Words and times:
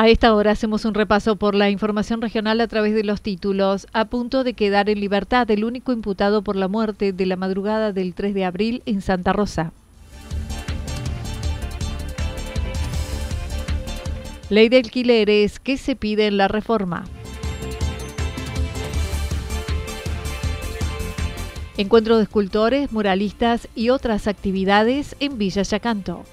A 0.00 0.08
esta 0.08 0.34
hora 0.34 0.52
hacemos 0.52 0.86
un 0.86 0.94
repaso 0.94 1.36
por 1.36 1.54
la 1.54 1.68
información 1.68 2.22
regional 2.22 2.62
a 2.62 2.68
través 2.68 2.94
de 2.94 3.04
los 3.04 3.20
títulos. 3.20 3.86
A 3.92 4.06
punto 4.06 4.44
de 4.44 4.54
quedar 4.54 4.88
en 4.88 4.98
libertad 4.98 5.50
el 5.50 5.62
único 5.62 5.92
imputado 5.92 6.40
por 6.40 6.56
la 6.56 6.68
muerte 6.68 7.12
de 7.12 7.26
la 7.26 7.36
madrugada 7.36 7.92
del 7.92 8.14
3 8.14 8.32
de 8.32 8.46
abril 8.46 8.82
en 8.86 9.02
Santa 9.02 9.34
Rosa. 9.34 9.74
Ley 14.48 14.70
de 14.70 14.78
alquileres, 14.78 15.60
¿qué 15.60 15.76
se 15.76 15.96
pide 15.96 16.28
en 16.28 16.38
la 16.38 16.48
reforma? 16.48 17.04
Encuentro 21.76 22.16
de 22.16 22.22
escultores, 22.22 22.90
muralistas 22.90 23.68
y 23.74 23.90
otras 23.90 24.28
actividades 24.28 25.14
en 25.20 25.36
Villa 25.36 25.60
Yacanto. 25.60 26.24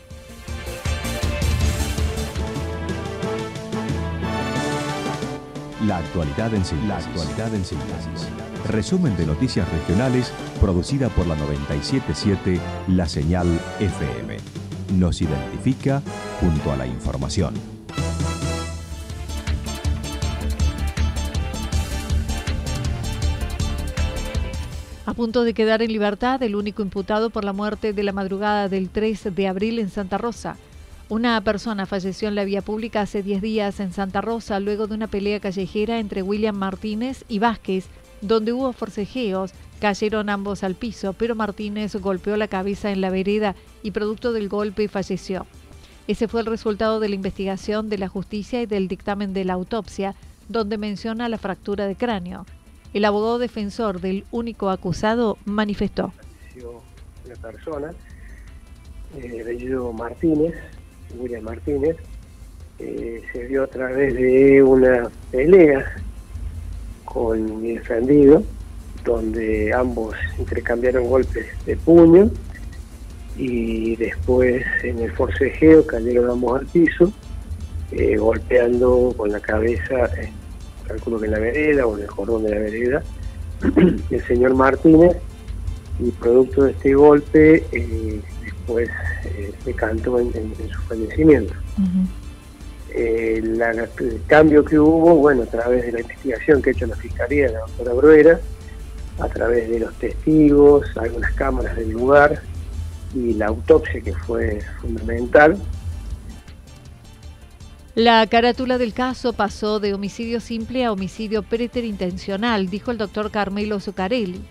La 5.88 6.00
actualidad 6.00 6.54
en 6.54 6.66
síntesis. 6.66 8.28
Resumen 8.68 9.16
de 9.16 9.26
noticias 9.26 9.72
regionales 9.72 10.34
producida 10.60 11.08
por 11.08 11.26
la 11.28 11.36
977 11.36 12.60
La 12.90 13.08
Señal 13.08 13.48
FM. 13.80 14.36
Nos 14.98 15.22
identifica 15.22 16.02
junto 16.42 16.74
a 16.74 16.76
la 16.76 16.88
información. 16.88 17.54
A 25.06 25.14
punto 25.14 25.46
de 25.46 25.54
quedar 25.54 25.82
en 25.82 25.94
libertad 25.94 26.44
el 26.44 26.58
único 26.58 26.82
imputado 26.82 27.30
por 27.30 27.46
la 27.46 27.54
muerte 27.54 27.94
de 27.94 28.04
la 28.04 28.12
madrugada 28.12 28.68
del 28.68 28.90
3 28.90 29.34
de 29.34 29.48
abril 29.48 29.80
en 29.80 29.90
Santa 29.90 30.18
Rosa. 30.18 30.58
Una 31.10 31.40
persona 31.40 31.86
falleció 31.86 32.28
en 32.28 32.36
la 32.36 32.44
vía 32.44 32.62
pública 32.62 33.00
hace 33.00 33.24
10 33.24 33.42
días 33.42 33.80
en 33.80 33.94
Santa 33.94 34.20
Rosa 34.20 34.60
luego 34.60 34.88
de 34.88 34.96
una 34.96 35.08
pelea 35.08 35.40
callejera 35.40 36.00
entre 36.00 36.22
William 36.22 36.58
Martínez 36.58 37.24
y 37.30 37.40
Vázquez, 37.40 37.86
donde 38.22 38.52
hubo 38.52 38.74
forcejeos. 38.74 39.54
Cayeron 39.80 40.30
ambos 40.30 40.64
al 40.64 40.76
piso, 40.76 41.14
pero 41.14 41.34
Martínez 41.34 41.96
golpeó 41.96 42.36
la 42.36 42.50
cabeza 42.50 42.92
en 42.92 43.00
la 43.00 43.10
vereda 43.10 43.56
y 43.84 43.92
producto 43.92 44.34
del 44.34 44.50
golpe 44.50 44.90
falleció. 44.90 45.46
Ese 46.08 46.28
fue 46.28 46.42
el 46.42 46.46
resultado 46.46 47.00
de 47.00 47.08
la 47.08 47.16
investigación 47.16 47.88
de 47.88 48.00
la 48.00 48.10
justicia 48.10 48.62
y 48.62 48.66
del 48.66 48.90
dictamen 48.90 49.34
de 49.34 49.46
la 49.46 49.54
autopsia, 49.54 50.14
donde 50.50 50.78
menciona 50.78 51.30
la 51.30 51.38
fractura 51.38 51.88
de 51.88 51.96
cráneo. 51.96 52.46
El 52.94 53.06
abogado 53.06 53.40
defensor 53.40 54.02
del 54.02 54.26
único 54.32 54.70
acusado 54.72 55.38
manifestó. 55.46 56.12
Una 57.26 57.36
persona, 57.36 57.94
eh, 59.16 59.78
Martínez, 59.94 60.56
William 61.16 61.44
Martínez, 61.44 61.98
eh, 62.80 63.24
se 63.32 63.48
dio 63.48 63.64
a 63.64 63.68
través 63.68 64.14
de 64.14 64.62
una 64.62 65.10
pelea 65.32 65.86
con 67.06 67.62
mi 67.62 67.74
defendido, 67.74 68.44
donde 69.04 69.74
ambos 69.74 70.16
intercambiaron 70.38 71.08
golpes 71.08 71.48
de 71.66 71.76
puño 71.78 72.30
y 73.38 73.96
después 73.96 74.66
en 74.84 75.00
el 75.00 75.12
forcejeo 75.12 75.86
cayeron 75.88 76.30
ambos 76.30 76.60
al 76.60 76.68
piso, 76.68 77.12
eh, 77.92 78.18
golpeando 78.18 79.14
con 79.16 79.32
la 79.32 79.40
cabeza, 79.40 80.06
eh, 80.18 80.32
calculo 80.88 81.20
que 81.20 81.26
en 81.26 81.32
la 81.32 81.40
vereda 81.40 81.86
o 81.88 81.98
en 81.98 82.04
el 82.04 82.10
cordón 82.10 82.44
de 82.44 82.50
la 82.52 82.60
vereda, 82.60 83.04
el 84.12 84.24
señor 84.28 84.54
Martínez 84.54 85.18
y 86.00 86.12
producto 86.12 86.64
de 86.64 86.72
este 86.72 86.94
golpe 86.94 87.64
pues 88.68 88.90
se 89.64 89.74
cantó 89.74 90.20
en, 90.20 90.32
su 90.32 90.82
fallecimiento. 90.82 91.54
Eh, 92.94 93.42
el 93.42 94.22
cambio 94.28 94.64
que 94.64 94.78
hubo, 94.78 95.16
bueno, 95.16 95.44
a 95.44 95.46
través 95.46 95.86
de 95.86 95.94
la 95.94 96.02
investigación 96.02 96.62
que 96.62 96.70
ha 96.70 96.74
hecho 96.74 96.86
la 96.86 96.96
Fiscalía, 96.96 97.50
la 97.52 97.60
doctora 97.60 97.94
Bruera, 97.94 98.40
a 99.20 99.28
través 99.30 99.70
de 99.70 99.80
los 99.80 99.94
testigos, 99.96 100.86
algunas 100.98 101.34
cámaras 101.34 101.76
del 101.76 101.92
lugar 101.92 102.42
y 103.16 103.34
la 103.34 103.48
autopsia 103.48 104.02
que 104.02 104.14
fue 104.14 104.60
fundamental. 104.82 105.58
La 107.96 108.28
carátula 108.28 108.78
del 108.78 108.94
caso 108.94 109.34
pasó 109.34 109.80
de 109.80 109.96
homicidio 109.96 110.40
simple 110.40 110.86
a 110.86 110.92
homicidio 110.92 111.42
preterintencional, 111.42 112.70
dijo 112.70 112.92
el 112.92 113.00
doctor 113.00 113.32
Carmelo 113.32 113.80
Zuccarelli. 113.80 114.42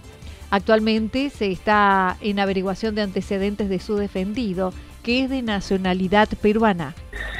Actualmente 0.50 1.30
se 1.30 1.50
está 1.50 2.16
en 2.20 2.38
averiguación 2.38 2.94
de 2.94 3.02
antecedentes 3.02 3.68
de 3.68 3.80
su 3.80 3.96
defendido, 3.96 4.72
que 5.02 5.24
es 5.24 5.30
de 5.30 5.42
nacionalidad 5.42 6.28
peruana. 6.40 6.94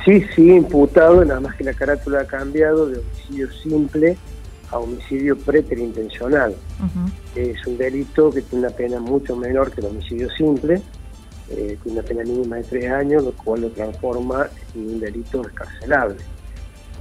Sí, 0.04 0.24
sí, 0.34 0.50
imputado, 0.50 1.24
nada 1.24 1.40
más 1.40 1.56
que 1.56 1.64
la 1.64 1.74
carátula 1.74 2.20
ha 2.20 2.26
cambiado 2.26 2.86
de 2.86 2.98
homicidio 2.98 3.50
simple 3.52 4.16
a 4.70 4.78
homicidio 4.78 5.36
preterintencional. 5.36 6.54
Es 7.34 7.64
un 7.66 7.78
delito 7.78 8.30
que 8.30 8.42
tiene 8.42 8.66
una 8.66 8.76
pena 8.76 8.98
mucho 8.98 9.36
menor 9.36 9.70
que 9.70 9.80
el 9.80 9.88
homicidio 9.88 10.28
simple, 10.30 10.82
eh, 11.50 11.78
tiene 11.82 12.00
una 12.00 12.08
pena 12.08 12.22
mínima 12.24 12.56
de 12.56 12.64
tres 12.64 12.90
años, 12.90 13.22
lo 13.22 13.32
cual 13.32 13.62
lo 13.62 13.70
transforma 13.70 14.48
en 14.74 14.86
un 14.94 15.00
delito 15.00 15.42
escarcelable. 15.46 16.16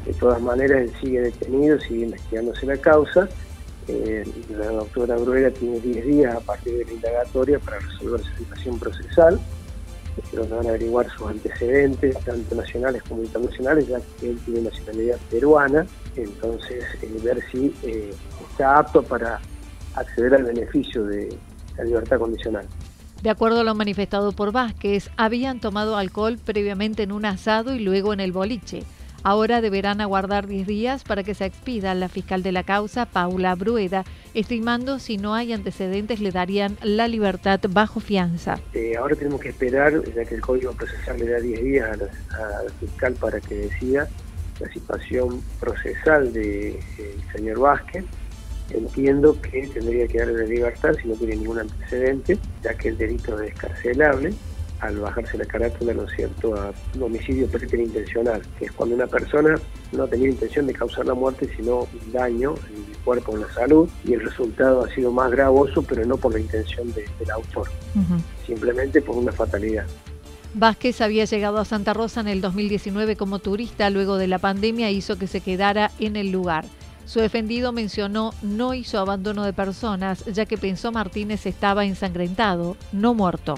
De 0.05 0.13
todas 0.13 0.39
maneras, 0.39 0.81
él 0.81 0.91
sigue 1.01 1.21
detenido, 1.21 1.79
sigue 1.79 2.03
investigándose 2.03 2.65
la 2.67 2.77
causa 2.77 3.27
eh, 3.87 4.25
la 4.49 4.67
doctora 4.67 5.15
Bruera 5.17 5.51
tiene 5.51 5.79
10 5.79 6.05
días 6.05 6.35
a 6.35 6.39
partir 6.39 6.77
de 6.77 6.85
la 6.85 6.93
indagatoria 6.93 7.59
para 7.59 7.79
resolver 7.79 8.21
su 8.21 8.43
situación 8.43 8.79
procesal, 8.79 9.39
donde 10.31 10.55
van 10.55 10.65
a 10.65 10.69
averiguar 10.69 11.09
sus 11.09 11.27
antecedentes, 11.27 12.17
tanto 12.23 12.55
nacionales 12.55 13.03
como 13.03 13.23
internacionales, 13.23 13.87
ya 13.87 13.99
que 14.19 14.29
él 14.29 14.39
tiene 14.45 14.61
nacionalidad 14.61 15.17
peruana, 15.29 15.85
entonces 16.15 16.83
eh, 17.01 17.19
ver 17.23 17.43
si 17.51 17.73
eh, 17.83 18.13
está 18.49 18.79
apto 18.79 19.03
para 19.03 19.39
acceder 19.95 20.35
al 20.35 20.43
beneficio 20.43 21.03
de 21.05 21.37
la 21.77 21.83
libertad 21.83 22.19
condicional. 22.19 22.65
De 23.21 23.29
acuerdo 23.29 23.61
a 23.61 23.63
lo 23.63 23.75
manifestado 23.75 24.31
por 24.31 24.51
Vázquez, 24.51 25.09
habían 25.17 25.59
tomado 25.59 25.97
alcohol 25.97 26.37
previamente 26.43 27.03
en 27.03 27.11
un 27.11 27.25
asado 27.25 27.73
y 27.73 27.79
luego 27.79 28.13
en 28.13 28.19
el 28.19 28.31
boliche. 28.31 28.83
Ahora 29.27 29.59
deberán 29.59 30.01
aguardar 30.01 30.45
10 30.45 30.67
días 30.67 31.03
para 31.03 31.23
que 31.23 31.33
se 31.33 31.45
expida 31.45 31.95
la 31.95 32.09
fiscal 32.09 32.43
de 32.43 32.51
la 32.51 32.61
causa, 32.61 33.07
Paula 33.07 33.55
Brueda, 33.55 34.03
estimando 34.35 34.99
si 34.99 35.17
no 35.17 35.33
hay 35.33 35.51
antecedentes 35.51 36.19
le 36.19 36.29
darían 36.29 36.77
la 36.83 37.07
libertad 37.07 37.59
bajo 37.67 37.99
fianza. 37.99 38.59
Eh, 38.75 38.95
ahora 38.95 39.15
tenemos 39.15 39.41
que 39.41 39.49
esperar, 39.49 39.99
ya 40.13 40.25
que 40.25 40.35
el 40.35 40.41
Código 40.41 40.73
Procesal 40.73 41.17
le 41.17 41.27
da 41.27 41.39
10 41.39 41.63
días 41.63 41.89
a 41.89 41.97
la, 41.97 42.69
fiscal 42.79 43.15
para 43.15 43.41
que 43.41 43.55
decida 43.55 44.07
la 44.59 44.71
situación 44.71 45.41
procesal 45.59 46.31
del 46.31 46.73
de, 46.73 47.17
señor 47.33 47.61
Vázquez. 47.61 48.05
Entiendo 48.69 49.41
que 49.41 49.67
tendría 49.73 50.07
que 50.07 50.19
darle 50.19 50.37
la 50.37 50.45
libertad 50.45 50.93
si 51.01 51.07
no 51.07 51.15
tiene 51.15 51.37
ningún 51.37 51.57
antecedente, 51.57 52.37
ya 52.63 52.75
que 52.75 52.89
el 52.89 52.97
delito 52.99 53.33
es 53.41 53.53
descarcelable 53.55 54.35
al 54.81 54.99
bajarse 54.99 55.37
la 55.37 55.45
carátula, 55.45 55.93
¿no 55.93 56.03
es 56.03 56.15
cierto?, 56.15 56.55
a 56.55 56.73
un 56.95 57.03
homicidio 57.03 57.47
preterintencional, 57.47 58.41
que 58.59 58.65
es 58.65 58.71
cuando 58.71 58.95
una 58.95 59.07
persona 59.07 59.55
no 59.91 60.07
tenía 60.07 60.29
intención 60.29 60.67
de 60.67 60.73
causar 60.73 61.05
la 61.05 61.13
muerte, 61.13 61.49
sino 61.55 61.79
un 61.79 62.11
daño 62.11 62.55
en 62.69 62.91
el 62.91 62.97
cuerpo 63.03 63.31
o 63.31 63.35
en 63.35 63.41
la 63.41 63.53
salud, 63.53 63.89
y 64.03 64.13
el 64.13 64.21
resultado 64.21 64.83
ha 64.83 64.89
sido 64.93 65.11
más 65.11 65.31
gravoso, 65.31 65.81
pero 65.81 66.05
no 66.05 66.17
por 66.17 66.33
la 66.33 66.39
intención 66.39 66.91
del 66.93 67.31
autor, 67.31 67.69
simplemente 68.45 69.01
por 69.01 69.17
una 69.17 69.31
fatalidad. 69.31 69.85
Vázquez 70.53 71.01
había 71.01 71.25
llegado 71.25 71.57
a 71.57 71.65
Santa 71.65 71.93
Rosa 71.93 72.21
en 72.21 72.29
el 72.29 72.39
2019 72.39 73.17
como 73.17 73.39
turista, 73.39 73.89
luego 73.89 74.17
de 74.17 74.27
la 74.27 74.39
pandemia 74.39 74.89
hizo 74.89 75.17
que 75.17 75.27
se 75.27 75.41
quedara 75.41 75.91
en 75.99 76.15
el 76.15 76.31
lugar. 76.31 76.65
Su 77.05 77.19
defendido 77.19 77.71
mencionó 77.71 78.33
no 78.41 78.73
hizo 78.73 78.97
abandono 78.97 79.43
de 79.43 79.53
personas, 79.53 80.25
ya 80.25 80.45
que 80.45 80.57
pensó 80.57 80.91
Martínez 80.91 81.45
estaba 81.45 81.85
ensangrentado, 81.85 82.77
no 82.93 83.13
muerto. 83.13 83.55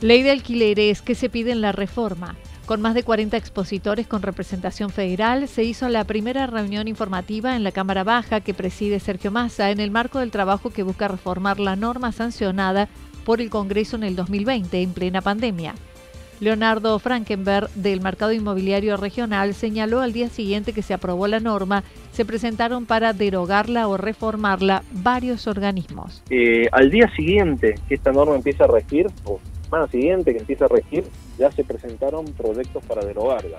Ley 0.00 0.22
de 0.22 0.30
alquileres 0.30 1.02
que 1.02 1.16
se 1.16 1.28
pide 1.28 1.50
en 1.50 1.60
la 1.60 1.72
reforma. 1.72 2.36
Con 2.66 2.80
más 2.80 2.94
de 2.94 3.02
40 3.02 3.36
expositores 3.36 4.06
con 4.06 4.22
representación 4.22 4.90
federal, 4.90 5.48
se 5.48 5.64
hizo 5.64 5.88
la 5.88 6.04
primera 6.04 6.46
reunión 6.46 6.86
informativa 6.86 7.56
en 7.56 7.64
la 7.64 7.72
Cámara 7.72 8.04
Baja 8.04 8.40
que 8.40 8.54
preside 8.54 9.00
Sergio 9.00 9.32
Massa 9.32 9.72
en 9.72 9.80
el 9.80 9.90
marco 9.90 10.20
del 10.20 10.30
trabajo 10.30 10.70
que 10.70 10.84
busca 10.84 11.08
reformar 11.08 11.58
la 11.58 11.74
norma 11.74 12.12
sancionada 12.12 12.88
por 13.24 13.40
el 13.40 13.50
Congreso 13.50 13.96
en 13.96 14.04
el 14.04 14.14
2020 14.14 14.82
en 14.82 14.92
plena 14.92 15.20
pandemia. 15.20 15.74
Leonardo 16.38 16.96
Frankenberg 17.00 17.68
del 17.70 18.00
Mercado 18.00 18.32
Inmobiliario 18.32 18.96
Regional 18.96 19.54
señaló 19.54 20.00
al 20.00 20.12
día 20.12 20.28
siguiente 20.28 20.72
que 20.72 20.82
se 20.82 20.94
aprobó 20.94 21.26
la 21.26 21.40
norma, 21.40 21.82
se 22.12 22.24
presentaron 22.24 22.86
para 22.86 23.12
derogarla 23.12 23.88
o 23.88 23.96
reformarla 23.96 24.84
varios 24.92 25.48
organismos. 25.48 26.22
Eh, 26.30 26.68
al 26.70 26.90
día 26.90 27.10
siguiente 27.16 27.74
que 27.88 27.96
esta 27.96 28.12
norma 28.12 28.36
empieza 28.36 28.64
a 28.64 28.68
regir, 28.68 29.08
semana 29.68 29.88
siguiente 29.88 30.32
que 30.32 30.40
empieza 30.40 30.64
a 30.64 30.68
regir, 30.68 31.04
ya 31.38 31.52
se 31.52 31.62
presentaron 31.62 32.24
proyectos 32.26 32.82
para 32.86 33.04
derogarla. 33.04 33.58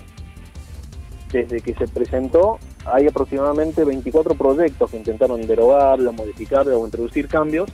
Desde 1.31 1.61
que 1.61 1.75
se 1.75 1.87
presentó, 1.87 2.57
hay 2.85 3.07
aproximadamente 3.07 3.83
24 3.83 4.33
proyectos 4.33 4.89
que 4.89 4.97
intentaron 4.97 5.45
derogarla, 5.45 6.11
modificarla 6.11 6.75
o 6.75 6.85
introducir 6.85 7.27
cambios. 7.27 7.69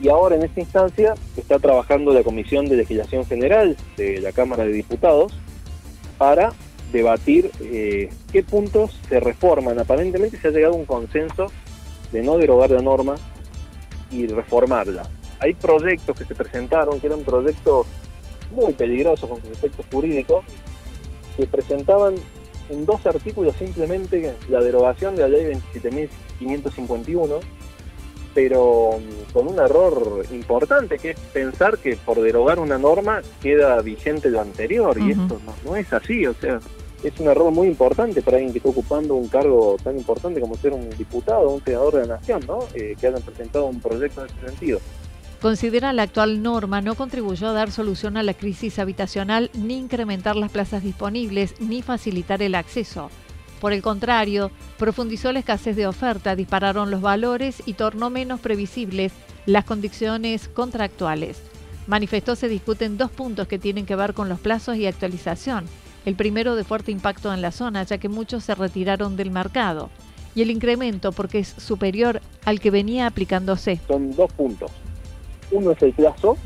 Y 0.00 0.08
ahora 0.08 0.34
en 0.34 0.42
esta 0.42 0.60
instancia 0.60 1.14
está 1.36 1.58
trabajando 1.58 2.12
la 2.12 2.24
Comisión 2.24 2.66
de 2.66 2.76
Legislación 2.76 3.24
General 3.26 3.76
de 3.96 4.20
la 4.20 4.32
Cámara 4.32 4.64
de 4.64 4.72
Diputados 4.72 5.32
para 6.18 6.52
debatir 6.90 7.52
eh, 7.60 8.08
qué 8.32 8.42
puntos 8.42 8.98
se 9.08 9.20
reforman. 9.20 9.78
Aparentemente 9.78 10.38
se 10.38 10.48
ha 10.48 10.50
llegado 10.50 10.74
a 10.74 10.78
un 10.78 10.86
consenso 10.86 11.46
de 12.10 12.22
no 12.22 12.38
derogar 12.38 12.70
la 12.70 12.82
norma 12.82 13.14
y 14.10 14.26
reformarla 14.26 15.08
hay 15.40 15.54
proyectos 15.54 16.16
que 16.16 16.24
se 16.24 16.34
presentaron 16.34 17.00
que 17.00 17.06
eran 17.06 17.20
proyectos 17.20 17.86
muy 18.54 18.72
peligrosos 18.72 19.28
con 19.28 19.40
sus 19.40 19.50
efectos 19.50 19.86
jurídicos, 19.90 20.44
que 21.36 21.46
presentaban 21.46 22.14
en 22.68 22.86
dos 22.86 23.04
artículos 23.06 23.56
simplemente 23.56 24.34
la 24.48 24.60
derogación 24.60 25.16
de 25.16 25.22
la 25.22 25.28
ley 25.28 25.52
27.551, 25.74 27.40
pero 28.34 28.98
mm, 28.98 29.32
con 29.32 29.48
un 29.48 29.58
error 29.58 30.24
importante, 30.30 30.98
que 30.98 31.10
es 31.10 31.20
pensar 31.32 31.78
que 31.78 31.96
por 31.96 32.20
derogar 32.20 32.58
una 32.58 32.78
norma 32.78 33.22
queda 33.42 33.80
vigente 33.80 34.30
lo 34.30 34.40
anterior, 34.40 34.96
y 35.00 35.12
esto 35.12 35.40
no, 35.64 35.76
es 35.76 35.92
así, 35.92 36.26
o 36.26 36.34
sea, 36.34 36.60
es 37.02 37.18
un 37.18 37.28
error 37.28 37.50
muy 37.50 37.66
importante 37.66 38.20
para 38.20 38.36
alguien 38.36 38.52
que 38.52 38.58
está 38.58 38.68
ocupando 38.68 39.14
un 39.14 39.28
cargo 39.28 39.76
tan 39.82 39.96
importante 39.96 40.40
como 40.40 40.54
ser 40.56 40.72
un 40.72 40.90
diputado, 40.90 41.48
un 41.48 41.64
senador 41.64 41.94
de 41.94 42.06
la 42.06 42.16
nación, 42.16 42.42
¿no? 42.46 42.60
Eh, 42.74 42.94
que 43.00 43.06
hayan 43.06 43.22
presentado 43.22 43.66
un 43.66 43.80
proyecto 43.80 44.20
en 44.20 44.26
ese 44.26 44.46
sentido. 44.48 44.80
Considera 45.40 45.94
la 45.94 46.02
actual 46.02 46.42
norma 46.42 46.82
no 46.82 46.94
contribuyó 46.94 47.48
a 47.48 47.52
dar 47.52 47.70
solución 47.70 48.18
a 48.18 48.22
la 48.22 48.34
crisis 48.34 48.78
habitacional, 48.78 49.50
ni 49.54 49.78
incrementar 49.78 50.36
las 50.36 50.50
plazas 50.50 50.82
disponibles, 50.82 51.54
ni 51.60 51.80
facilitar 51.80 52.42
el 52.42 52.54
acceso. 52.54 53.10
Por 53.58 53.72
el 53.72 53.80
contrario, 53.80 54.50
profundizó 54.78 55.32
la 55.32 55.38
escasez 55.38 55.76
de 55.76 55.86
oferta, 55.86 56.36
dispararon 56.36 56.90
los 56.90 57.00
valores 57.00 57.62
y 57.64 57.72
tornó 57.72 58.10
menos 58.10 58.40
previsibles 58.40 59.12
las 59.46 59.64
condiciones 59.64 60.48
contractuales. 60.48 61.40
Manifestó 61.86 62.36
se 62.36 62.48
discuten 62.48 62.98
dos 62.98 63.10
puntos 63.10 63.48
que 63.48 63.58
tienen 63.58 63.86
que 63.86 63.96
ver 63.96 64.12
con 64.12 64.28
los 64.28 64.40
plazos 64.40 64.76
y 64.76 64.86
actualización. 64.86 65.64
El 66.04 66.16
primero 66.16 66.54
de 66.54 66.64
fuerte 66.64 66.92
impacto 66.92 67.32
en 67.32 67.40
la 67.40 67.50
zona, 67.50 67.82
ya 67.84 67.96
que 67.96 68.10
muchos 68.10 68.44
se 68.44 68.54
retiraron 68.54 69.16
del 69.16 69.30
mercado. 69.30 69.88
Y 70.34 70.42
el 70.42 70.50
incremento 70.50 71.12
porque 71.12 71.38
es 71.40 71.48
superior 71.48 72.20
al 72.44 72.60
que 72.60 72.70
venía 72.70 73.06
aplicándose. 73.06 73.80
Son 73.88 74.14
dos 74.14 74.32
puntos. 74.34 74.70
Uno 75.50 75.72
es 75.72 75.82
el 75.82 75.92
plazo 75.92 76.36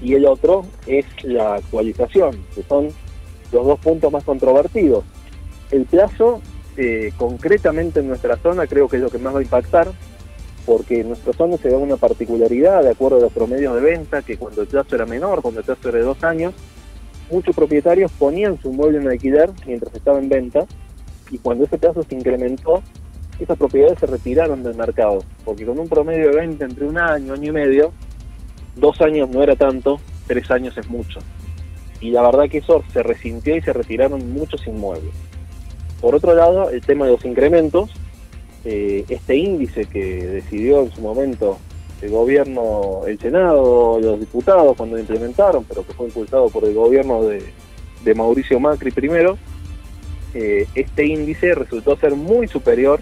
y 0.00 0.14
el 0.14 0.26
otro 0.26 0.64
es 0.86 1.04
la 1.24 1.54
actualización, 1.54 2.44
que 2.54 2.62
son 2.62 2.88
los 3.52 3.66
dos 3.66 3.78
puntos 3.80 4.12
más 4.12 4.24
controvertidos. 4.24 5.04
El 5.70 5.84
plazo, 5.84 6.40
eh, 6.76 7.12
concretamente 7.16 8.00
en 8.00 8.08
nuestra 8.08 8.36
zona, 8.36 8.66
creo 8.66 8.88
que 8.88 8.96
es 8.96 9.02
lo 9.02 9.10
que 9.10 9.18
más 9.18 9.34
va 9.34 9.40
a 9.40 9.42
impactar, 9.42 9.88
porque 10.66 11.00
en 11.00 11.08
nuestra 11.08 11.32
zona 11.32 11.56
se 11.56 11.68
da 11.68 11.76
una 11.76 11.96
particularidad, 11.96 12.82
de 12.82 12.90
acuerdo 12.90 13.18
a 13.18 13.20
los 13.20 13.32
promedios 13.32 13.74
de 13.74 13.80
venta, 13.80 14.22
que 14.22 14.36
cuando 14.36 14.62
el 14.62 14.68
plazo 14.68 14.94
era 14.94 15.06
menor, 15.06 15.42
cuando 15.42 15.60
el 15.60 15.66
plazo 15.66 15.88
era 15.88 15.98
de 15.98 16.04
dos 16.04 16.22
años, 16.24 16.54
muchos 17.30 17.54
propietarios 17.54 18.10
ponían 18.12 18.60
su 18.60 18.72
mueble 18.72 18.98
en 18.98 19.08
alquiler 19.08 19.50
mientras 19.66 19.94
estaba 19.94 20.18
en 20.18 20.28
venta, 20.28 20.66
y 21.30 21.38
cuando 21.38 21.64
ese 21.64 21.78
plazo 21.78 22.02
se 22.02 22.14
incrementó, 22.14 22.82
esas 23.44 23.58
propiedades 23.58 23.98
se 23.98 24.06
retiraron 24.06 24.62
del 24.62 24.74
mercado, 24.74 25.20
porque 25.44 25.64
con 25.66 25.78
un 25.78 25.88
promedio 25.88 26.30
de 26.30 26.36
venta 26.36 26.64
entre 26.64 26.86
un 26.86 26.98
año, 26.98 27.34
año 27.34 27.48
y 27.48 27.52
medio, 27.52 27.92
dos 28.76 29.00
años 29.00 29.28
no 29.30 29.42
era 29.42 29.56
tanto, 29.56 30.00
tres 30.26 30.50
años 30.50 30.76
es 30.76 30.88
mucho. 30.88 31.20
Y 32.00 32.10
la 32.10 32.22
verdad 32.22 32.48
que 32.48 32.58
eso 32.58 32.82
se 32.92 33.02
resintió 33.02 33.56
y 33.56 33.62
se 33.62 33.72
retiraron 33.72 34.32
muchos 34.32 34.66
inmuebles. 34.66 35.12
Por 36.00 36.14
otro 36.14 36.34
lado, 36.34 36.70
el 36.70 36.80
tema 36.80 37.04
de 37.06 37.12
los 37.12 37.24
incrementos, 37.24 37.90
eh, 38.64 39.04
este 39.08 39.36
índice 39.36 39.84
que 39.86 40.26
decidió 40.26 40.82
en 40.82 40.92
su 40.92 41.00
momento 41.00 41.58
el 42.00 42.10
gobierno, 42.10 43.02
el 43.06 43.18
Senado, 43.18 44.00
los 44.00 44.20
diputados 44.20 44.76
cuando 44.76 44.96
lo 44.96 45.00
implementaron, 45.00 45.64
pero 45.64 45.86
que 45.86 45.92
fue 45.92 46.06
impulsado 46.06 46.48
por 46.48 46.64
el 46.64 46.74
gobierno 46.74 47.22
de, 47.24 47.42
Mauricio 48.14 48.58
Macri 48.58 48.90
primero, 48.90 49.36
eh, 50.32 50.66
este 50.74 51.06
índice 51.06 51.54
resultó 51.54 51.96
ser 51.96 52.14
muy 52.14 52.48
superior 52.48 53.00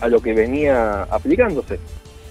a 0.00 0.08
lo 0.08 0.20
que 0.20 0.34
venía 0.34 1.02
aplicándose. 1.04 1.78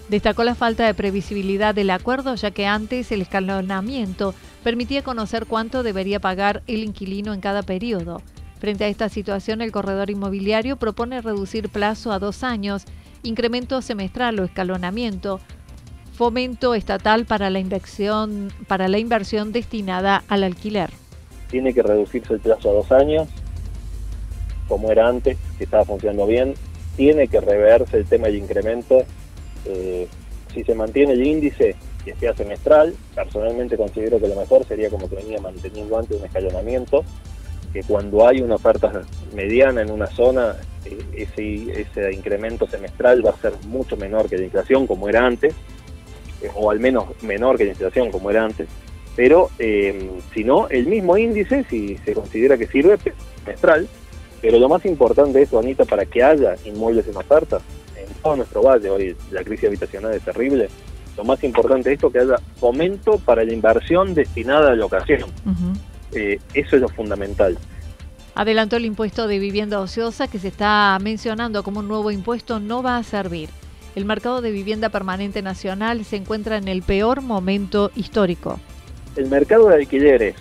Destacó 0.09 0.43
la 0.43 0.55
falta 0.55 0.87
de 0.87 0.95
previsibilidad 0.95 1.75
del 1.75 1.91
acuerdo, 1.91 2.33
ya 2.33 2.49
que 2.49 2.65
antes 2.65 3.11
el 3.11 3.21
escalonamiento 3.21 4.33
permitía 4.63 5.03
conocer 5.03 5.45
cuánto 5.45 5.83
debería 5.83 6.19
pagar 6.19 6.63
el 6.65 6.83
inquilino 6.83 7.33
en 7.33 7.41
cada 7.41 7.61
periodo. 7.61 8.21
Frente 8.59 8.85
a 8.85 8.87
esta 8.87 9.07
situación, 9.07 9.61
el 9.61 9.71
corredor 9.71 10.09
inmobiliario 10.09 10.77
propone 10.77 11.21
reducir 11.21 11.69
plazo 11.69 12.11
a 12.11 12.19
dos 12.19 12.43
años, 12.43 12.85
incremento 13.21 13.81
semestral 13.81 14.39
o 14.39 14.43
escalonamiento, 14.43 15.39
fomento 16.13 16.73
estatal 16.73 17.25
para 17.25 17.49
la 17.49 17.59
inversión, 17.59 18.51
para 18.67 18.87
la 18.87 18.97
inversión 18.97 19.51
destinada 19.51 20.23
al 20.27 20.43
alquiler. 20.43 20.89
Tiene 21.49 21.73
que 21.73 21.83
reducirse 21.83 22.33
el 22.33 22.39
plazo 22.39 22.71
a 22.71 22.73
dos 22.73 22.91
años, 22.91 23.27
como 24.67 24.91
era 24.91 25.07
antes, 25.07 25.37
que 25.57 25.63
estaba 25.63 25.85
funcionando 25.85 26.27
bien, 26.27 26.55
tiene 26.95 27.27
que 27.27 27.39
reverse 27.39 27.97
el 27.97 28.05
tema 28.05 28.27
del 28.27 28.37
incremento. 28.37 29.03
Eh, 29.65 30.07
si 30.53 30.63
se 30.63 30.75
mantiene 30.75 31.13
el 31.13 31.25
índice, 31.25 31.75
que 32.03 32.15
sea 32.15 32.33
semestral, 32.33 32.95
personalmente 33.13 33.77
considero 33.77 34.19
que 34.19 34.27
lo 34.27 34.35
mejor 34.35 34.65
sería 34.65 34.89
como 34.89 35.09
que 35.09 35.15
venía 35.15 35.39
manteniendo 35.39 35.97
antes 35.97 36.17
un 36.17 36.25
escalonamiento, 36.25 37.03
que 37.73 37.83
cuando 37.83 38.27
hay 38.27 38.41
una 38.41 38.55
oferta 38.55 39.03
mediana 39.33 39.81
en 39.81 39.91
una 39.91 40.07
zona, 40.07 40.55
eh, 40.85 40.97
ese, 41.13 41.81
ese 41.81 42.13
incremento 42.13 42.67
semestral 42.67 43.25
va 43.25 43.31
a 43.31 43.37
ser 43.37 43.53
mucho 43.67 43.95
menor 43.95 44.29
que 44.29 44.37
la 44.37 44.45
inflación 44.45 44.87
como 44.87 45.07
era 45.07 45.25
antes, 45.25 45.53
eh, 46.41 46.49
o 46.55 46.71
al 46.71 46.79
menos 46.79 47.05
menor 47.21 47.57
que 47.57 47.65
la 47.65 47.71
inflación 47.71 48.11
como 48.11 48.29
era 48.31 48.43
antes, 48.43 48.67
pero 49.15 49.49
eh, 49.59 50.09
si 50.33 50.43
no, 50.43 50.69
el 50.69 50.87
mismo 50.87 51.17
índice, 51.17 51.65
si 51.69 51.97
se 51.97 52.13
considera 52.13 52.57
que 52.57 52.67
sirve, 52.67 52.97
semestral, 53.43 53.87
pero 54.41 54.59
lo 54.59 54.69
más 54.69 54.85
importante 54.85 55.41
es, 55.41 55.53
Anita, 55.53 55.85
para 55.85 56.05
que 56.05 56.23
haya 56.23 56.55
inmuebles 56.65 57.07
en 57.07 57.17
oferta, 57.17 57.59
en 57.95 58.13
todo 58.21 58.37
nuestro 58.37 58.61
valle, 58.61 58.89
hoy 58.89 59.15
la 59.31 59.43
crisis 59.43 59.67
habitacional 59.67 60.13
es 60.13 60.23
terrible, 60.23 60.69
lo 61.17 61.23
más 61.23 61.43
importante 61.43 61.89
es 61.89 61.95
esto, 61.95 62.11
que 62.11 62.19
haya 62.19 62.37
fomento 62.59 63.19
para 63.19 63.43
la 63.43 63.53
inversión 63.53 64.13
destinada 64.13 64.67
a 64.67 64.69
la 64.71 64.75
locación. 64.75 65.25
Eh, 66.13 66.39
eso 66.53 66.75
es 66.75 66.81
lo 66.81 66.87
fundamental. 66.87 67.57
Adelantó 68.35 68.77
el 68.77 68.85
impuesto 68.85 69.27
de 69.27 69.37
vivienda 69.37 69.81
ociosa 69.81 70.29
que 70.29 70.39
se 70.39 70.47
está 70.47 70.97
mencionando 71.01 71.61
como 71.61 71.81
un 71.81 71.89
nuevo 71.89 72.09
impuesto 72.09 72.61
no 72.61 72.81
va 72.81 72.95
a 72.95 73.03
servir. 73.03 73.49
El 73.95 74.05
mercado 74.05 74.41
de 74.41 74.51
vivienda 74.51 74.87
permanente 74.87 75.41
nacional 75.41 76.05
se 76.05 76.15
encuentra 76.15 76.55
en 76.55 76.69
el 76.69 76.83
peor 76.83 77.21
momento 77.21 77.91
histórico. 77.95 78.57
El 79.17 79.27
mercado 79.27 79.67
de 79.67 79.75
alquileres 79.75 80.35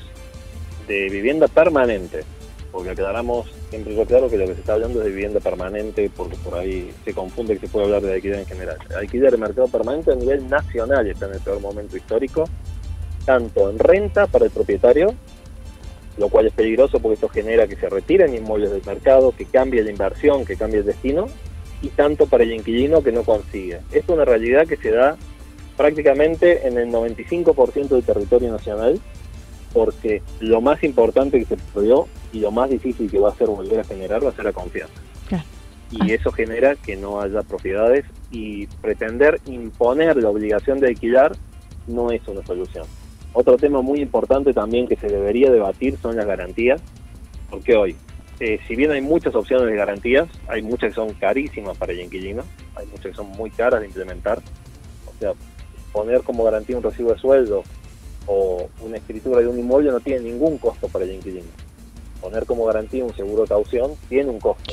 de 0.86 1.08
vivienda 1.10 1.48
permanente, 1.48 2.22
porque 2.72 2.90
aclaramos 2.90 3.46
siempre 3.70 3.94
claro 4.06 4.28
que 4.28 4.36
lo 4.36 4.46
que 4.46 4.54
se 4.54 4.60
está 4.60 4.74
hablando 4.74 5.00
es 5.00 5.06
de 5.06 5.10
vivienda 5.10 5.40
permanente, 5.40 6.10
porque 6.14 6.36
por 6.36 6.54
ahí 6.54 6.92
se 7.04 7.12
confunde 7.12 7.54
que 7.54 7.66
se 7.66 7.72
puede 7.72 7.86
hablar 7.86 8.02
de 8.02 8.14
alquiler 8.14 8.40
en 8.40 8.46
general. 8.46 8.78
El 8.90 8.96
alquiler 8.96 9.30
de 9.30 9.38
mercado 9.38 9.68
permanente 9.68 10.12
a 10.12 10.16
nivel 10.16 10.48
nacional 10.48 11.06
está 11.06 11.26
en 11.26 11.34
el 11.34 11.40
peor 11.40 11.60
momento 11.60 11.96
histórico, 11.96 12.44
tanto 13.24 13.70
en 13.70 13.78
renta 13.78 14.26
para 14.26 14.46
el 14.46 14.50
propietario 14.50 15.14
lo 16.18 16.28
cual 16.28 16.46
es 16.46 16.52
peligroso 16.52 16.98
porque 16.98 17.14
esto 17.14 17.28
genera 17.28 17.66
que 17.66 17.76
se 17.76 17.88
retiren 17.88 18.34
inmuebles 18.34 18.72
del 18.72 18.82
mercado, 18.84 19.32
que 19.32 19.44
cambie 19.44 19.82
la 19.82 19.90
inversión, 19.90 20.44
que 20.44 20.56
cambie 20.56 20.80
el 20.80 20.86
destino, 20.86 21.26
y 21.80 21.88
tanto 21.90 22.26
para 22.26 22.42
el 22.42 22.52
inquilino 22.52 23.02
que 23.02 23.12
no 23.12 23.22
consigue. 23.22 23.80
Es 23.92 24.08
una 24.08 24.24
realidad 24.24 24.66
que 24.66 24.76
se 24.76 24.90
da 24.90 25.16
prácticamente 25.76 26.66
en 26.66 26.76
el 26.76 26.90
95% 26.90 27.88
del 27.88 28.02
territorio 28.02 28.50
nacional, 28.50 29.00
porque 29.72 30.22
lo 30.40 30.60
más 30.60 30.82
importante 30.82 31.38
que 31.38 31.44
se 31.44 31.56
perdió 31.56 32.08
y 32.32 32.40
lo 32.40 32.50
más 32.50 32.70
difícil 32.70 33.10
que 33.10 33.18
va 33.18 33.30
a 33.30 33.34
ser 33.34 33.48
volver 33.48 33.80
a 33.80 33.84
generar 33.84 34.24
va 34.24 34.30
a 34.30 34.34
ser 34.34 34.44
la 34.44 34.52
confianza. 34.52 35.00
Y 35.90 36.12
eso 36.12 36.30
genera 36.32 36.76
que 36.76 36.96
no 36.96 37.18
haya 37.22 37.42
propiedades 37.42 38.04
y 38.30 38.66
pretender 38.66 39.40
imponer 39.46 40.18
la 40.18 40.28
obligación 40.28 40.80
de 40.80 40.88
alquilar 40.88 41.34
no 41.86 42.10
es 42.10 42.20
una 42.28 42.44
solución. 42.44 42.84
Otro 43.32 43.56
tema 43.56 43.80
muy 43.80 44.00
importante 44.00 44.52
también 44.52 44.86
que 44.86 44.96
se 44.96 45.06
debería 45.06 45.50
debatir 45.50 45.96
son 46.02 46.16
las 46.16 46.26
garantías, 46.26 46.82
porque 47.48 47.74
hoy, 47.74 47.96
eh, 48.40 48.58
si 48.68 48.76
bien 48.76 48.90
hay 48.90 49.00
muchas 49.00 49.34
opciones 49.34 49.66
de 49.66 49.76
garantías, 49.76 50.28
hay 50.46 50.60
muchas 50.60 50.90
que 50.90 50.96
son 50.96 51.14
carísimas 51.14 51.76
para 51.78 51.92
el 51.92 52.00
inquilino, 52.00 52.42
hay 52.74 52.86
muchas 52.86 53.06
que 53.06 53.14
son 53.14 53.28
muy 53.30 53.50
caras 53.50 53.80
de 53.80 53.86
implementar. 53.86 54.42
O 55.06 55.18
sea, 55.18 55.32
poner 55.92 56.22
como 56.22 56.44
garantía 56.44 56.76
un 56.76 56.82
recibo 56.82 57.12
de 57.12 57.18
sueldo 57.18 57.62
o 58.26 58.68
una 58.82 58.98
escritura 58.98 59.40
de 59.40 59.48
un 59.48 59.58
inmueble 59.58 59.90
no 59.90 60.00
tiene 60.00 60.20
ningún 60.20 60.58
costo 60.58 60.86
para 60.88 61.06
el 61.06 61.14
inquilino. 61.14 61.46
Poner 62.20 62.46
como 62.46 62.64
garantía 62.64 63.04
un 63.04 63.14
seguro 63.14 63.42
de 63.42 63.48
caución 63.48 63.92
tiene 64.08 64.30
un 64.30 64.40
costo. 64.40 64.72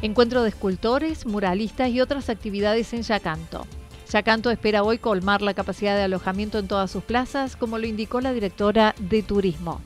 Encuentro 0.00 0.44
de 0.44 0.50
escultores, 0.50 1.26
muralistas 1.26 1.88
y 1.88 2.00
otras 2.00 2.30
actividades 2.30 2.92
en 2.92 3.02
Yacanto. 3.02 3.66
Yacanto 4.10 4.50
espera 4.50 4.84
hoy 4.84 4.98
colmar 4.98 5.42
la 5.42 5.54
capacidad 5.54 5.96
de 5.96 6.04
alojamiento 6.04 6.58
en 6.58 6.68
todas 6.68 6.90
sus 6.90 7.02
plazas, 7.02 7.56
como 7.56 7.78
lo 7.78 7.86
indicó 7.86 8.20
la 8.20 8.32
directora 8.32 8.94
de 8.98 9.22
turismo. 9.22 9.80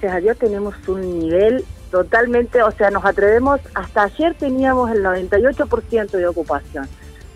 Gracias 0.00 0.12
a 0.12 0.20
Dios 0.20 0.38
tenemos 0.38 0.74
un 0.88 1.20
nivel 1.20 1.64
totalmente, 1.92 2.62
o 2.62 2.70
sea, 2.72 2.90
nos 2.90 3.04
atrevemos, 3.04 3.60
hasta 3.74 4.02
ayer 4.02 4.34
teníamos 4.34 4.90
el 4.90 5.04
98% 5.04 6.10
de 6.10 6.26
ocupación. 6.26 6.88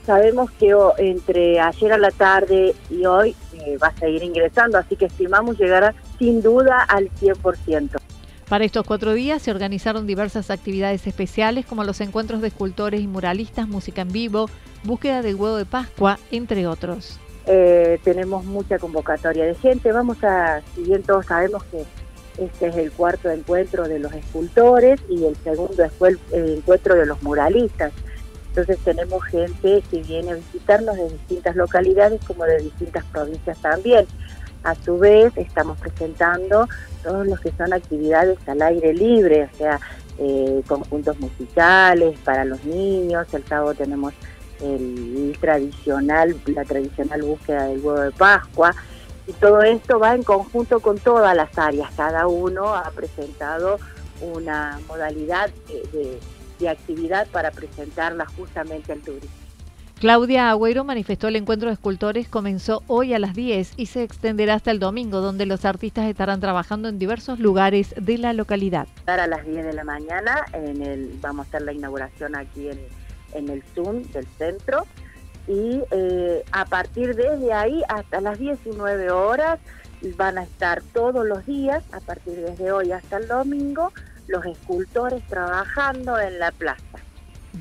Sabemos 0.06 0.52
que 0.52 0.72
entre 0.98 1.58
ayer 1.58 1.92
a 1.92 1.98
la 1.98 2.12
tarde 2.12 2.76
y 2.88 3.04
hoy 3.06 3.34
eh, 3.54 3.76
va 3.76 3.88
a 3.88 3.96
seguir 3.96 4.22
ingresando, 4.22 4.78
así 4.78 4.94
que 4.94 5.06
estimamos 5.06 5.58
llegar 5.58 5.94
sin 6.18 6.40
duda 6.42 6.82
al 6.82 7.10
100%. 7.10 7.96
Para 8.48 8.64
estos 8.64 8.86
cuatro 8.86 9.12
días 9.14 9.42
se 9.42 9.50
organizaron 9.50 10.06
diversas 10.06 10.50
actividades 10.50 11.04
especiales 11.08 11.66
como 11.66 11.82
los 11.82 12.00
encuentros 12.00 12.40
de 12.40 12.48
escultores 12.48 13.00
y 13.00 13.08
muralistas, 13.08 13.66
música 13.66 14.02
en 14.02 14.12
vivo, 14.12 14.48
búsqueda 14.84 15.22
del 15.22 15.34
huevo 15.34 15.56
de 15.56 15.66
Pascua, 15.66 16.20
entre 16.30 16.68
otros. 16.68 17.18
Eh, 17.46 17.98
tenemos 18.04 18.44
mucha 18.44 18.78
convocatoria 18.78 19.44
de 19.44 19.56
gente. 19.56 19.90
Vamos 19.90 20.22
a, 20.22 20.62
si 20.74 20.82
bien 20.82 21.02
todos 21.02 21.26
sabemos 21.26 21.64
que 21.64 21.84
este 22.38 22.68
es 22.68 22.76
el 22.76 22.92
cuarto 22.92 23.30
encuentro 23.30 23.88
de 23.88 23.98
los 23.98 24.12
escultores 24.12 25.00
y 25.08 25.24
el 25.24 25.36
segundo 25.36 25.88
fue 25.98 26.16
el, 26.32 26.58
encuentro 26.58 26.94
de 26.94 27.06
los 27.06 27.22
muralistas. 27.22 27.92
Entonces 28.56 28.82
tenemos 28.86 29.22
gente 29.24 29.82
que 29.90 30.02
viene 30.02 30.30
a 30.30 30.34
visitarnos 30.36 30.96
de 30.96 31.10
distintas 31.10 31.56
localidades 31.56 32.24
como 32.24 32.44
de 32.44 32.56
distintas 32.56 33.04
provincias 33.04 33.58
también. 33.58 34.06
A 34.64 34.74
su 34.74 34.96
vez, 34.96 35.30
estamos 35.36 35.78
presentando 35.78 36.66
todos 37.02 37.26
los 37.26 37.38
que 37.40 37.52
son 37.52 37.74
actividades 37.74 38.38
al 38.48 38.62
aire 38.62 38.94
libre, 38.94 39.50
o 39.52 39.56
sea, 39.58 39.78
eh, 40.18 40.62
conjuntos 40.66 41.20
musicales 41.20 42.18
para 42.20 42.46
los 42.46 42.64
niños. 42.64 43.26
El 43.34 43.44
sábado 43.44 43.74
tenemos 43.74 44.14
el, 44.62 45.36
tradicional, 45.38 46.34
la 46.46 46.64
tradicional 46.64 47.22
búsqueda 47.24 47.66
del 47.66 47.80
huevo 47.80 48.00
de 48.00 48.12
Pascua. 48.12 48.74
Y 49.26 49.34
todo 49.34 49.60
esto 49.60 49.98
va 49.98 50.14
en 50.14 50.22
conjunto 50.22 50.80
con 50.80 50.96
todas 50.96 51.36
las 51.36 51.58
áreas. 51.58 51.90
Cada 51.94 52.26
uno 52.26 52.74
ha 52.74 52.90
presentado 52.92 53.78
una 54.22 54.80
modalidad 54.88 55.50
de 55.92 56.18
actividad 56.64 57.26
para 57.28 57.50
presentarla 57.50 58.26
justamente 58.26 58.92
al 58.92 59.00
turismo. 59.00 59.30
Claudia 59.98 60.50
Agüero 60.50 60.84
manifestó 60.84 61.28
el 61.28 61.36
encuentro 61.36 61.68
de 61.68 61.74
escultores 61.74 62.28
comenzó 62.28 62.82
hoy 62.86 63.14
a 63.14 63.18
las 63.18 63.34
10 63.34 63.72
y 63.78 63.86
se 63.86 64.02
extenderá 64.02 64.54
hasta 64.54 64.70
el 64.70 64.78
domingo, 64.78 65.22
donde 65.22 65.46
los 65.46 65.64
artistas 65.64 66.06
estarán 66.06 66.38
trabajando 66.38 66.88
en 66.88 66.98
diversos 66.98 67.38
lugares 67.38 67.94
de 67.98 68.18
la 68.18 68.34
localidad. 68.34 68.88
A 69.06 69.26
las 69.26 69.46
10 69.46 69.64
de 69.64 69.72
la 69.72 69.84
mañana 69.84 70.44
en 70.52 70.82
el, 70.82 71.18
vamos 71.22 71.46
a 71.46 71.48
hacer 71.48 71.62
la 71.62 71.72
inauguración 71.72 72.36
aquí 72.36 72.68
en, 72.68 72.78
en 73.32 73.48
el 73.48 73.62
Zoom 73.74 74.02
del 74.12 74.26
centro 74.38 74.84
y 75.48 75.80
eh, 75.90 76.44
a 76.52 76.64
partir 76.66 77.14
desde 77.14 77.52
ahí 77.52 77.82
hasta 77.88 78.20
las 78.20 78.38
19 78.38 79.10
horas 79.10 79.60
van 80.16 80.38
a 80.38 80.42
estar 80.42 80.82
todos 80.92 81.26
los 81.26 81.46
días, 81.46 81.82
a 81.92 82.00
partir 82.00 82.34
desde 82.34 82.70
hoy 82.70 82.92
hasta 82.92 83.16
el 83.16 83.28
domingo, 83.28 83.92
los 84.26 84.44
escultores 84.46 85.22
trabajando 85.26 86.18
en 86.18 86.38
la 86.38 86.52
plaza. 86.52 86.82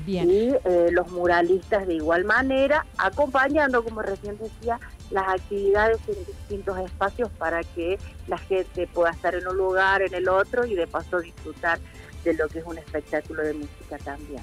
Y 0.06 0.54
eh, 0.64 0.88
los 0.90 1.10
muralistas 1.10 1.86
de 1.86 1.94
igual 1.94 2.24
manera, 2.24 2.84
acompañando, 2.98 3.82
como 3.82 4.02
recién 4.02 4.36
decía, 4.36 4.78
las 5.10 5.26
actividades 5.28 5.98
en 6.06 6.24
distintos 6.26 6.78
espacios 6.78 7.30
para 7.38 7.62
que 7.62 7.98
la 8.28 8.36
gente 8.36 8.86
pueda 8.88 9.10
estar 9.10 9.34
en 9.34 9.46
un 9.48 9.56
lugar, 9.56 10.02
en 10.02 10.12
el 10.12 10.28
otro 10.28 10.66
y 10.66 10.74
de 10.74 10.86
paso 10.86 11.20
disfrutar 11.20 11.78
de 12.24 12.34
lo 12.34 12.46
que 12.48 12.58
es 12.58 12.64
un 12.66 12.76
espectáculo 12.76 13.42
de 13.42 13.54
música 13.54 13.96
también. 14.04 14.42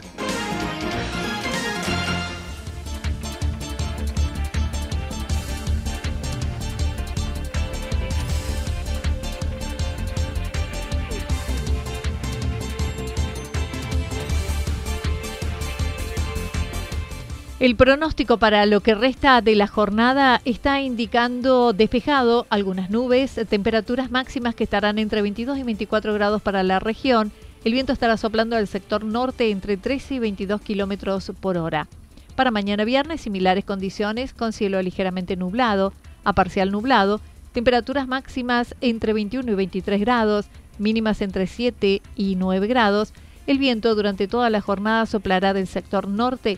El 17.61 17.75
pronóstico 17.75 18.37
para 18.37 18.65
lo 18.65 18.81
que 18.81 18.95
resta 18.95 19.39
de 19.41 19.53
la 19.53 19.67
jornada 19.67 20.41
está 20.45 20.81
indicando 20.81 21.73
despejado, 21.73 22.47
algunas 22.49 22.89
nubes, 22.89 23.39
temperaturas 23.47 24.09
máximas 24.09 24.55
que 24.55 24.63
estarán 24.63 24.97
entre 24.97 25.21
22 25.21 25.59
y 25.59 25.61
24 25.61 26.15
grados 26.15 26.41
para 26.41 26.63
la 26.63 26.79
región. 26.79 27.31
El 27.63 27.73
viento 27.73 27.93
estará 27.93 28.17
soplando 28.17 28.55
al 28.55 28.67
sector 28.67 29.03
norte 29.03 29.51
entre 29.51 29.77
13 29.77 30.15
y 30.15 30.17
22 30.17 30.59
kilómetros 30.61 31.31
por 31.39 31.55
hora. 31.59 31.87
Para 32.35 32.49
mañana 32.49 32.83
viernes, 32.83 33.21
similares 33.21 33.63
condiciones 33.63 34.33
con 34.33 34.53
cielo 34.53 34.81
ligeramente 34.81 35.35
nublado. 35.35 35.93
a 36.23 36.33
parcial 36.33 36.71
nublado, 36.71 37.21
temperaturas 37.53 38.07
máximas 38.07 38.73
entre 38.81 39.13
21 39.13 39.51
y 39.51 39.53
23 39.53 40.01
grados, 40.01 40.47
mínimas 40.79 41.21
entre 41.21 41.45
7 41.45 42.01
y 42.15 42.35
9 42.37 42.65
grados. 42.65 43.13
El 43.45 43.59
viento 43.59 43.93
durante 43.93 44.27
toda 44.27 44.49
la 44.49 44.61
jornada 44.61 45.05
soplará 45.05 45.53
del 45.53 45.67
sector 45.67 46.07
norte 46.07 46.57